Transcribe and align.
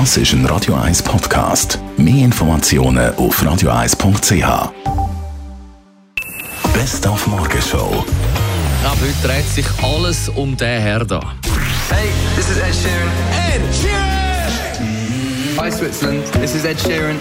Das 0.00 0.16
ist 0.16 0.32
ein 0.32 0.44
Radio 0.46 0.74
1 0.74 1.04
Podcast. 1.04 1.78
Mehr 1.96 2.24
Informationen 2.24 3.14
auf 3.14 3.40
radio1.ch. 3.40 4.72
Best 6.72 7.06
auf 7.06 7.24
Morgenshow. 7.28 8.04
Ab 8.84 8.96
heute 9.00 9.28
dreht 9.28 9.48
sich 9.48 9.64
alles 9.84 10.28
um 10.30 10.56
den 10.56 10.80
Herr 10.80 11.04
da. 11.04 11.20
Hey, 11.90 12.08
this 12.34 12.50
is 12.50 12.56
Ed 12.56 12.74
Sheeran. 12.74 13.08
Ed 13.54 13.62
Sheeran! 13.72 15.60
Hi 15.60 15.70
Switzerland, 15.70 16.24
this 16.32 16.56
is 16.56 16.64
Ed 16.64 16.80
Sheeran. 16.80 17.20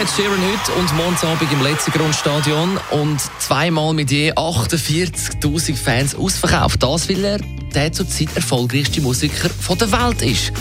Ed 0.00 0.08
Sheeran 0.14 0.38
heute 0.38 0.72
und 0.78 0.96
morgen 0.96 1.48
im 1.52 1.62
letzten 1.64 1.90
Grundstadion 1.90 2.78
und 2.92 3.20
zweimal 3.40 3.94
mit 3.94 4.12
je 4.12 4.32
48.000 4.32 5.74
Fans 5.74 6.14
ausverkauft. 6.14 6.80
Das, 6.84 7.08
weil 7.08 7.24
er 7.24 7.40
der 7.74 7.92
zurzeit 7.92 8.28
erfolgreichste 8.36 9.00
Musiker 9.00 9.50
der 9.68 9.90
Welt 9.90 10.22
ist. 10.22 10.52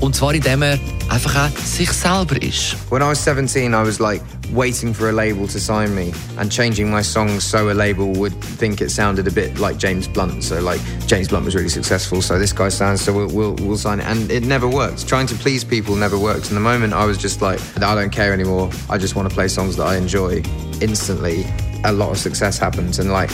Und 0.00 0.16
zwar 0.16 0.34
indem 0.34 0.62
er 0.62 0.78
einfach 1.10 1.36
auch 1.36 1.58
sich 1.58 1.92
selber 1.92 2.40
ist. 2.40 2.76
When 2.90 3.02
I 3.02 3.06
was 3.06 3.22
17, 3.22 3.72
I 3.72 3.84
was 3.84 3.98
like 3.98 4.22
waiting 4.52 4.94
for 4.94 5.08
a 5.08 5.12
label 5.12 5.46
to 5.46 5.58
sign 5.58 5.94
me 5.94 6.12
and 6.38 6.50
changing 6.50 6.90
my 6.90 7.02
songs 7.02 7.44
so 7.44 7.70
a 7.70 7.74
label 7.74 8.06
would 8.14 8.32
think 8.58 8.80
it 8.80 8.90
sounded 8.90 9.28
a 9.28 9.30
bit 9.30 9.58
like 9.58 9.78
James 9.78 10.08
Blunt. 10.08 10.42
So 10.42 10.60
like 10.60 10.80
James 11.06 11.28
Blunt 11.28 11.44
was 11.44 11.54
really 11.54 11.68
successful, 11.68 12.22
so 12.22 12.38
this 12.38 12.52
guy 12.52 12.70
sounds 12.70 13.02
so 13.02 13.12
we'll, 13.12 13.28
we'll, 13.28 13.54
we'll 13.56 13.76
sign 13.76 14.00
it. 14.00 14.06
And 14.06 14.30
it 14.30 14.44
never 14.44 14.68
worked. 14.68 15.06
Trying 15.06 15.26
to 15.28 15.34
please 15.34 15.64
people 15.64 15.94
never 15.96 16.18
works. 16.18 16.48
And 16.48 16.56
the 16.56 16.62
moment 16.62 16.94
I 16.94 17.04
was 17.04 17.18
just 17.18 17.42
like, 17.42 17.60
I 17.76 17.94
don't 17.94 18.10
care 18.10 18.32
anymore. 18.32 18.70
I 18.88 18.98
just 18.98 19.16
want 19.16 19.28
to 19.28 19.34
play 19.34 19.48
songs 19.48 19.76
that 19.76 19.86
I 19.86 19.96
enjoy. 19.96 20.42
Instantly, 20.80 21.44
a 21.84 21.92
lot 21.92 22.10
of 22.10 22.18
success 22.18 22.58
happens. 22.58 22.98
And 22.98 23.12
like 23.12 23.30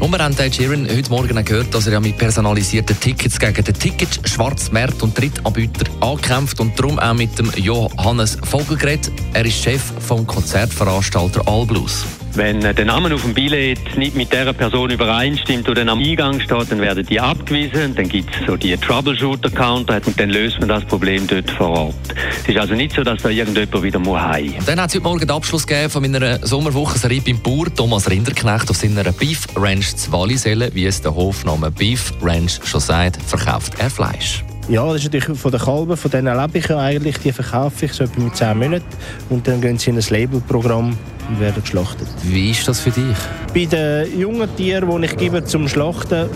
und 0.00 0.10
wir 0.10 0.18
haben 0.18 0.36
Ed 0.38 0.54
Sheeran 0.54 0.88
heute 0.88 1.10
Morgen 1.10 1.44
gehört, 1.44 1.74
dass 1.74 1.86
er 1.86 1.94
ja 1.94 2.00
mit 2.00 2.18
personalisierten 2.18 2.98
Tickets 2.98 3.38
gegen 3.38 3.64
den 3.64 3.74
Ticket-Schwarzmarkt 3.74 5.02
und 5.02 5.18
Drittanbieter 5.18 5.86
ankämpft 6.00 6.60
und 6.60 6.78
darum 6.78 6.98
auch 6.98 7.14
mit 7.14 7.38
dem 7.38 7.50
Johannes 7.56 8.36
Vogel 8.42 8.76
geredet. 8.76 9.12
Er 9.32 9.44
ist 9.44 9.62
Chef 9.62 9.82
vom 10.00 10.26
Konzertveranstalter 10.26 11.46
Allblues. 11.48 12.04
Wenn 12.36 12.60
der 12.60 12.84
Name 12.84 13.14
auf 13.14 13.22
dem 13.22 13.32
Billett 13.32 13.96
nicht 13.96 14.14
mit 14.14 14.30
der 14.30 14.52
Person 14.52 14.90
übereinstimmt, 14.90 15.66
die 15.66 15.72
dann 15.72 15.88
am 15.88 16.00
Eingang 16.00 16.38
steht, 16.38 16.70
dann 16.70 16.82
werden 16.82 17.06
die 17.06 17.18
abgewiesen. 17.18 17.94
Dann 17.94 18.10
gibt 18.10 18.28
es 18.34 18.46
so 18.46 18.58
die 18.58 18.76
Troubleshooter-Counter 18.76 20.02
und 20.04 20.20
dann 20.20 20.28
löst 20.28 20.60
man 20.60 20.68
das 20.68 20.84
Problem 20.84 21.26
dort 21.26 21.50
vor 21.50 21.70
Ort. 21.70 21.94
Es 22.42 22.50
ist 22.50 22.58
also 22.58 22.74
nicht 22.74 22.94
so, 22.94 23.02
dass 23.02 23.22
da 23.22 23.30
irgendjemand 23.30 23.82
wieder 23.82 23.98
muss 23.98 24.20
heim. 24.20 24.54
Dann 24.66 24.78
hat 24.78 24.90
es 24.90 24.96
heute 24.96 25.04
Morgen 25.04 25.20
den 25.20 25.30
Abschluss 25.30 25.66
gegeben 25.66 25.88
von 25.88 26.02
meiner 26.02 26.46
Sommerwochenserie 26.46 27.22
beim 27.22 27.40
Bauer 27.40 27.74
Thomas 27.74 28.10
Rinderknecht 28.10 28.68
auf 28.68 28.76
seiner 28.76 29.10
Beef 29.12 29.46
Ranch 29.56 29.96
zu 29.96 30.12
Wallisellen. 30.12 30.74
Wie 30.74 30.84
es 30.84 31.00
der 31.00 31.14
Hofname 31.14 31.70
Beef 31.70 32.12
Ranch 32.20 32.60
schon 32.64 32.80
sagt, 32.80 33.22
verkauft 33.22 33.74
er 33.78 33.88
Fleisch. 33.88 34.45
Ja, 34.68 34.84
das 34.86 34.96
ist 34.96 35.12
natürlich 35.12 35.38
von 35.38 35.52
den 35.52 35.60
Kalben, 35.60 35.96
von 35.96 36.10
denen 36.10 36.36
lebe 36.36 36.58
ich 36.58 36.66
ja 36.66 36.78
eigentlich, 36.78 37.18
die 37.18 37.30
verkaufe 37.30 37.84
ich 37.84 37.92
so 37.92 38.02
etwa 38.02 38.20
mit 38.20 38.34
10 38.34 38.58
Monaten 38.58 38.84
und 39.30 39.46
dann 39.46 39.60
gehen 39.60 39.78
sie 39.78 39.90
in 39.90 39.96
ein 39.96 40.04
Labelprogramm 40.08 40.98
und 41.28 41.40
werden 41.40 41.62
geschlachtet. 41.62 42.08
Wie 42.24 42.50
ist 42.50 42.66
das 42.66 42.80
für 42.80 42.90
dich? 42.90 43.16
Bei 43.54 43.64
den 43.64 44.18
jungen 44.18 44.48
Tieren, 44.56 44.90
die 44.90 45.06
ich 45.06 45.16
gebe 45.16 45.44
zum 45.44 45.68
Schlachten, 45.68 46.28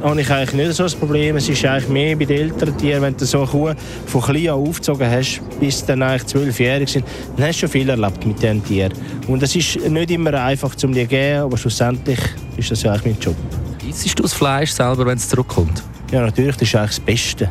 habe 0.00 0.20
ich 0.20 0.30
eigentlich 0.30 0.52
nicht 0.52 0.74
so 0.74 0.84
ein 0.84 0.92
Problem. 0.92 1.36
Es 1.36 1.48
ist 1.48 1.64
eigentlich 1.64 1.88
mehr 1.88 2.14
bei 2.14 2.24
den 2.24 2.38
älteren 2.38 2.76
Tieren, 2.76 3.02
wenn 3.02 3.16
du 3.16 3.24
so 3.24 3.38
eine 3.38 3.46
Kuh 3.48 3.72
von 4.06 4.22
klein 4.22 4.48
an 4.48 4.54
aufgezogen 4.54 5.10
hast, 5.10 5.40
bis 5.58 5.80
sie 5.80 5.86
dann 5.86 6.02
eigentlich 6.02 6.26
zwölfjährig 6.26 6.88
sind, 6.88 7.04
dann 7.36 7.46
hast 7.46 7.56
du 7.56 7.60
schon 7.62 7.68
viel 7.70 7.88
erlebt 7.88 8.24
mit 8.24 8.40
diesen 8.40 8.64
Tieren. 8.64 8.92
Und 9.26 9.42
es 9.42 9.56
ist 9.56 9.88
nicht 9.88 10.10
immer 10.12 10.34
einfach 10.34 10.76
zum 10.76 10.92
die 10.92 11.04
geben, 11.04 11.42
aber 11.42 11.56
schlussendlich 11.56 12.20
ist 12.56 12.70
das 12.70 12.82
ja 12.84 12.92
eigentlich 12.92 13.14
mein 13.14 13.22
Job. 13.22 13.36
Isst 13.88 14.16
du 14.16 14.22
das 14.22 14.32
Fleisch 14.32 14.70
selber, 14.70 15.04
wenn 15.04 15.18
es 15.18 15.28
zurückkommt? 15.28 15.82
Ja, 16.12 16.20
natürlich, 16.20 16.56
das 16.56 16.68
ist 16.68 16.76
eigentlich 16.76 16.90
das 16.90 17.00
Beste. 17.00 17.50